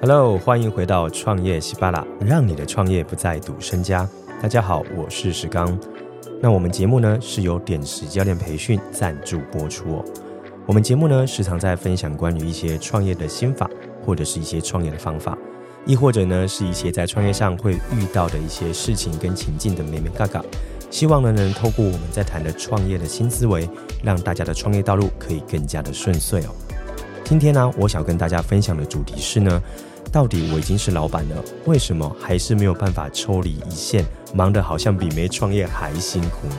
[0.00, 4.08] Hello，欢迎回到创业西巴拉，让你的创业不再赌身家。
[4.40, 5.76] 大家好，我是石刚。
[6.40, 10.04] 那我们节目呢是由点石教练培训赞助播出哦。
[10.66, 13.68] 我们节目呢时常在分享关于一些创业的心法，
[14.06, 15.36] 或者是一些创业的方法，
[15.84, 20.44] 亦或者呢是一些在创业上会遇到的一些事情跟情境的眉眉角角。
[20.90, 23.68] 希望呢能透过我们在谈的创业的新思维，
[24.04, 26.54] 让大家的创业道路可以更加的顺遂哦。
[27.28, 29.62] 今天呢，我想跟大家分享的主题是呢，
[30.10, 36.56] 到底我已经是老板了，为什么还是没有办法抽离一线，忙得好像比没创业还辛苦呢？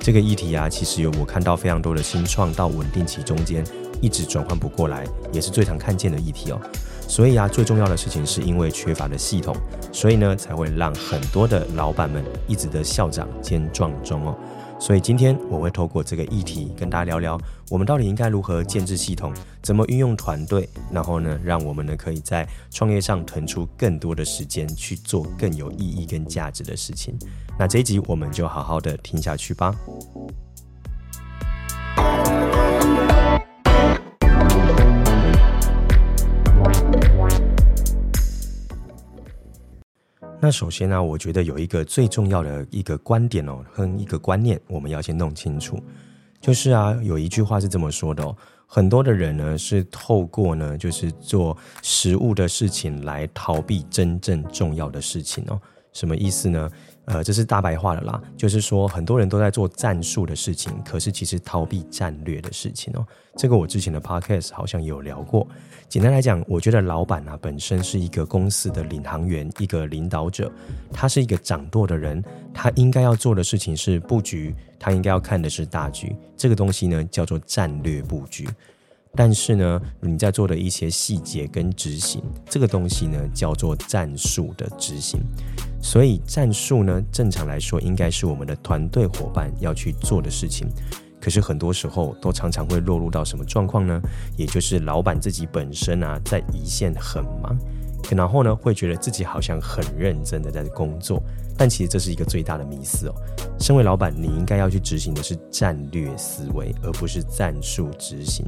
[0.00, 3.64] 这个议题啊，其实有我看到非常多的新创到稳定期中间
[4.00, 6.60] 一直转换不过来，也是最常看见的议题哦。
[7.06, 9.54] 所以啊，最重要的事情是因为缺乏了系统，
[9.92, 14.36] 所以呢，才会让很多的老板们一直的校长兼撞钟哦。
[14.80, 17.40] 所以今天我会透过这个议题跟大家聊聊，
[17.70, 27.16] 我们到底应该如何建制系统，怎么运用团队，然后呢，让我们呢可以在创业上腾出更多的时间去做更有意义跟价值的事情。
[27.58, 29.74] 那这一集我们就好好的听下去吧。
[40.44, 45.82] 那首先呢，我觉得有一个最重要的一个观点哦，和一个观念，我们要先弄清楚，
[46.38, 55.58] 就是啊，有一句话是这么说的哦，很多的人呢是透过呢，就是做实物的事情来逃避真正重要的事情哦，
[55.94, 56.70] 什么意思呢？
[57.06, 63.06] 呃，这是大白话的啦，就是说很多人都在做战术的事情，可是其实逃避战略的事情哦。
[63.36, 65.46] 这个我之前的 podcast 好像有聊过。
[65.86, 70.50] 简单来讲，我觉得老板啊本身是一个公司的领航员，一个领导者，
[70.90, 76.16] 他是一个掌舵的人，他应该要做的事情是布局，他应该要看的是大局。
[76.36, 78.48] 这个东西呢叫做战略布局。
[79.16, 85.20] 但是呢，你在做的一些细节跟执行，这个东西呢叫做战术的执行。
[85.84, 90.66] 所以战术呢，正常来说应该是我们的团队伙伴要去做的事情。
[91.20, 94.00] 可是很多时候都常常会落入到什么状况呢？
[94.34, 97.54] 也就是老板自己本身啊，在一线很忙，
[98.16, 101.22] 然后呢会觉得自己好像很认真的在工作，
[101.54, 103.14] 但其实这是一个最大的迷思哦。
[103.60, 108.46] 身为老板，你应该要去执行的是战略思维，而不是战术执行。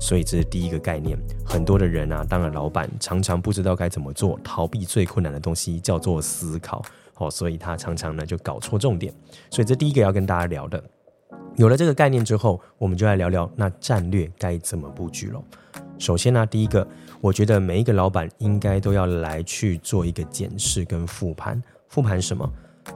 [0.00, 6.82] 所以这是第一个概念，很多的人啊，当了老板，常常不知道该怎么做，逃避最困难的东西叫做思考，
[7.16, 9.14] 哦，所以他常常呢就搞错重点。
[9.50, 10.82] 所以这第一个要跟大家聊的，
[11.56, 15.42] 有了这个概念之后，我们就来聊聊那战略该怎么布局了。
[15.98, 16.86] 首先呢，第一个，
[17.20, 22.50] 我觉得每一个老板应该都要来去做一个检视跟复盘，复盘什么？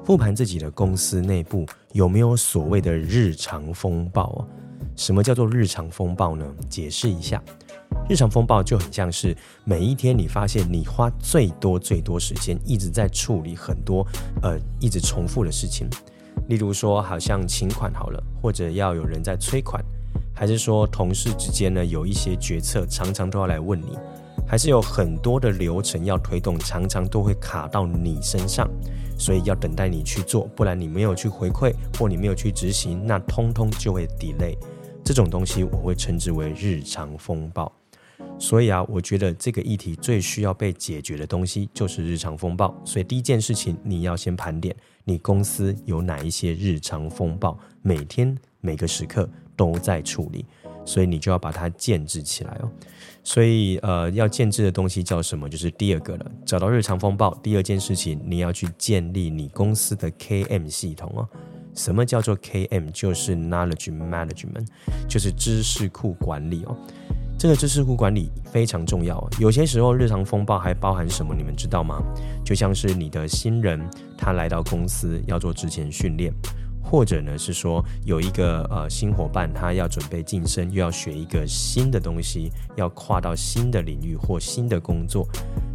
[0.04, 4.44] 复盘自己的公司内部有没有所谓的日常风暴啊？
[4.96, 6.44] 什么叫做日常风暴呢？
[6.68, 7.42] 解释一下，
[8.08, 14.06] 日常风暴就很像是每一天你发现你花最多最多时间一直在处理很多
[14.42, 15.88] 呃一直重复的事情，
[16.48, 19.84] 例如说好像请款好了，或者要有人在催款，
[20.34, 23.96] 还是说同事之间呢有一些决策常常都要来问你，
[24.48, 28.66] 还是有很多的流程要推动，常常都会卡到你身上，
[29.18, 34.56] 所以要等待你去做，不然你没有去回馈或你没有去执行，那通通就会 delay。
[35.04, 37.70] 这种东西我会称之为日常风暴，
[38.38, 42.74] 所以啊，我觉得这个议题最需要被解决的东西就是日常风暴。
[42.84, 50.44] 所以第一件事情，你要先盘点你公司有哪一些日常风暴，每天每个时刻都在处理，
[50.88, 52.70] 所以你就要把它建置起来哦。
[53.22, 55.46] 所以呃，要建置的东西叫什么？
[55.46, 57.34] 就是第二个了，找到日常风暴。
[57.42, 61.28] 第二件事情，你要去建立你公司的 KM 系统哦。
[61.74, 62.90] 什么叫做 KM？
[62.90, 64.66] 就是 Knowledge Management，
[65.06, 66.74] 就是知识库管理哦。
[67.38, 69.28] 这个知识库管理非常重要。
[69.38, 71.34] 有些时候日常风暴还包含什么？
[71.34, 72.02] 你们知道吗？
[72.42, 73.78] 就像是你的新人
[74.16, 76.32] 他来到公司要做职前训练，
[76.82, 85.26] 或者呢是说有一个呃新伙伴他要准备晋升，又要学一个新的东西，要跨到新的领域或新的工作，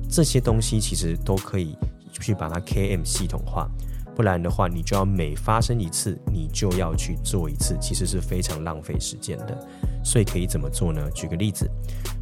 [0.10, 1.76] 这些东西其实都可以
[2.20, 3.70] 去把它 KM 系统化。
[4.16, 9.68] 不然的话，你就要每发生一次，你就要去做一次，其实是非常浪费时间的。
[10.04, 11.10] 所以可以怎么做呢？
[11.16, 11.68] 举个例子，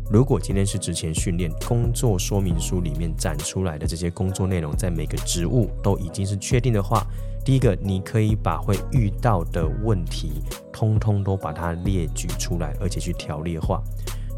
[0.09, 7.05] 如果今天是职前训练，工作说明书里面展出来的这些工作内容，在每个职务都已经是确定的话，
[7.43, 13.81] 第一个，你可以把会遇到的问题，通通都把它列举出来，而且去条列化。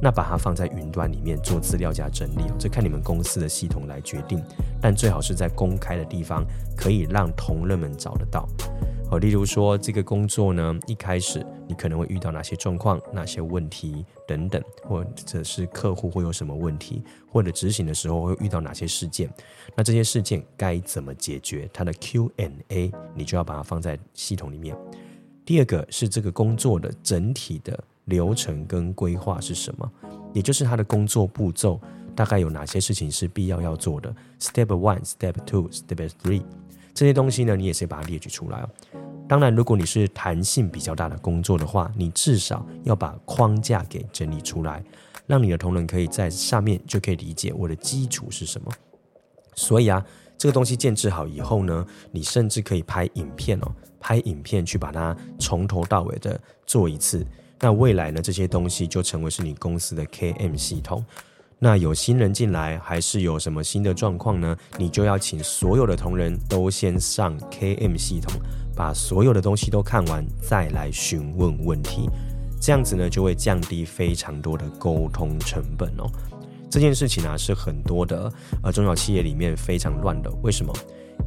[0.02, 4.44] 那把它放在云端里面做资料加整理，这看你们公司的系统来决定。
[4.82, 6.46] 但最好是在公开的地方，
[6.76, 8.48] 可以让同仁们找得到。
[9.20, 19.30] 例如说这个工作呢，一开始你可能会遇到哪些状况、哪些问题等等，或者是客户会有什么问题，或者执行的时候会遇到哪些事件，
[19.76, 21.70] 那这些事件该怎么解决？
[21.74, 24.76] 它的 Q&A 你就要把它放在系统里面。
[25.46, 29.92] 第二个是这个工作的整体的流程跟规划是什么，
[30.34, 31.80] 也就是它的工作步骤
[32.16, 36.44] 大概有哪些事情是必要要做的，Step one、Step two、Step three。
[36.94, 38.70] 这些东西呢，你也是把它列举出来哦。
[39.28, 44.84] 当然，如果你是弹性比较大的工作的话，你至少要把框架给整理出来，
[45.26, 48.72] 让你的同仁可以在上面就可以理解我的基础是什么。
[49.56, 50.04] 所以啊，
[50.38, 57.26] 这个东西建置好以后呢，你甚至可以拍影片哦，拍影片去把它从头到尾的做一次。
[57.60, 61.04] 那未来呢，这些东西就成为是你公司的 KM 系统。
[61.60, 64.58] 那有新人进来，还是有什么新的状况呢？
[64.78, 68.34] 你就要请所有的同仁都先上 KM 系统，
[68.76, 72.10] 把所有的东西都看完，再来询问问题。
[72.60, 76.10] 这样子呢，就会降低非常多的沟通成本哦。
[76.70, 78.32] 这件事情啊，是很多的
[78.64, 80.32] 呃中小企业里面非常乱的。
[80.42, 80.74] 为什么？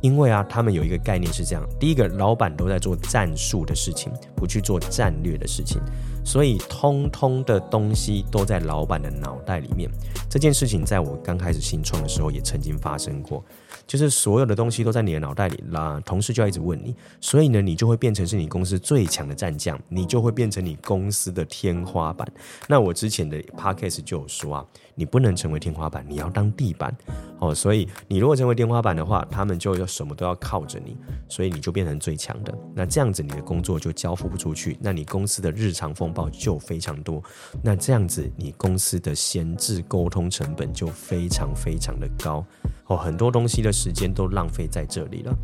[0.01, 5.81] 因为啊，他们有一个概念是这样：第一个，老板都在做战术的事情，不去做战略的事情。
[6.25, 9.89] 所以，通通的东西都在老板的脑袋里面。
[10.29, 13.45] 这件事情在我刚开始新创的时候也曾经发生过，
[13.87, 22.27] 就是所有的东西都在你的脑袋里啦，同事就要一直问你，所以呢，你就会变成是你公司最强的战将，你就会变成你公司的天花板。
[22.67, 24.67] 那我之前的 podcast 就有说啊，
[24.97, 26.95] 你不能成为天花板，你要当地板
[27.39, 27.55] 哦。
[27.55, 30.97] 所以你如果成为天花板的话，他们就要什么都要靠着你，
[31.29, 32.57] 所以你就变成最强的。
[32.75, 37.23] 那这样子你的工作就交付不出去，那你公司的日常风暴就非常多，
[37.63, 42.45] 那这样子你公司的闲置沟通成本就非常非常的高
[42.87, 45.35] 哦，很多东西的时间都浪费在这里了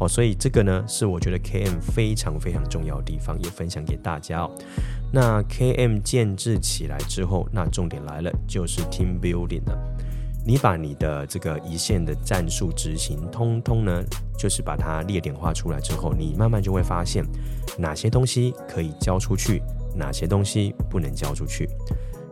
[0.00, 4.50] 哦，所以这个呢是我觉得 KM 非常非常重要的地方，也分享给大家哦。
[5.12, 9.78] 那 KM 建制起来之后，那重点来了，就是 Team Building 了。
[10.48, 14.02] 你把你的这个一线的战术执行，通通呢，
[14.38, 17.22] 就是把它列点化出来之后，你慢慢就会发现
[17.76, 19.62] 哪些东西可以交出去。
[19.94, 21.68] 哪些东西不能交出去？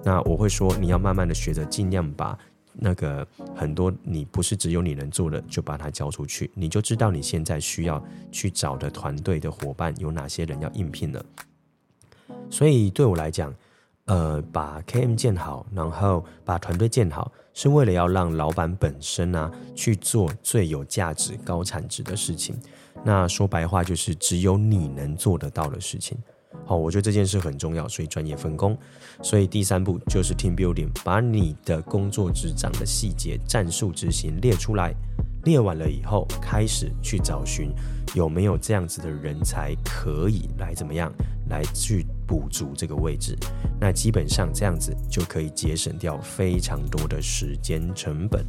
[0.02, 2.38] 那我会说，你要慢慢的学着，尽量把
[2.72, 8.02] 那个很多你不是只有你能做的，就把它交出去，你就知道你现在需要
[8.32, 11.22] 去找的团队的伙伴有哪些人要应聘了。
[12.48, 13.52] 所以对我来讲，
[14.06, 22.56] 呃，把 KM 建好，然后把团队建好，是为了要让老板本身啊去做最有价值、高产值的事情。
[23.04, 26.16] 那说白话就是，只有你能做得到的事情。
[26.64, 28.78] 好，我觉得这件事很重要，所以专业分工。
[29.22, 34.94] 所以第三步就是 team building，把你的工作职掌的细节、战术执行列出来。
[35.44, 37.70] 列完了以后，开始去找寻
[38.14, 41.12] 有没有这样子的人才可以来怎么样
[41.48, 43.36] 来去补足这个位置。
[43.80, 48.44] 那基本上这样子就可以节省掉非常多的时间成本。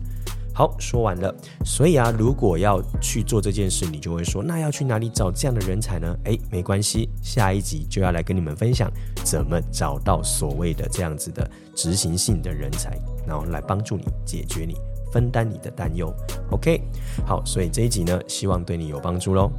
[0.54, 1.32] 好，说完了。
[1.64, 6.18] 所以啊，如果要去做这件事，你就会说，那要去哪里找这样的人才呢？
[6.24, 8.92] 诶，没关系，下一集就要来跟你们分享
[9.24, 14.76] 怎么找到所谓的这样子的执行性的人才，然后来帮助你解决你
[15.14, 16.12] 分担你的担忧。
[16.50, 16.82] OK，
[17.24, 19.52] 好，所以这一集呢，希望对你有帮助喽。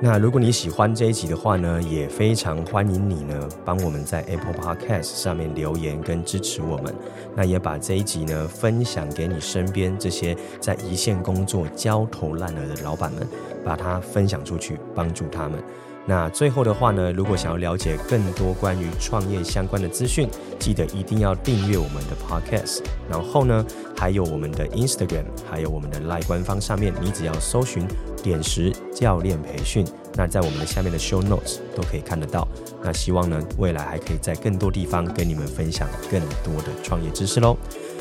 [0.00, 6.94] 那如果你喜欢这一集的话呢，也非常欢迎你呢，帮我们在 Apple Podcast 上面留言跟支持我们。
[7.34, 13.26] 那也把这一集呢分享给你身边这些在一线工作焦头烂额的老板们，
[13.64, 15.60] 把它分享出去，帮助他们。
[16.08, 20.26] 那最后的话呢，如果想要了解更多关于创业相关的资讯，
[20.58, 22.80] 记得一定要订阅我们的 Podcast。
[23.10, 23.62] 然后呢，
[23.94, 27.86] 还有我们的 Instagram，还有我们的 Live 官方上面，你只要搜寻
[28.22, 32.48] 点石教练培训，那在我们的下面的 Show Notes 都可以看得到。
[32.82, 37.54] 那希望呢，未来还可以在更多地方跟你们分享更多的创业知识喽。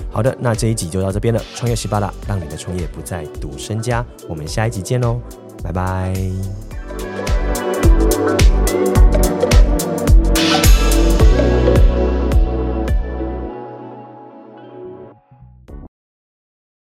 [0.09, 1.41] 好的，那这一集就到这边了。
[1.55, 4.05] 创业十八啦，让你的创业不再赌身家。
[4.29, 5.19] 我们下一集见喽，
[5.61, 6.66] 拜拜。
[8.27, 8.56] you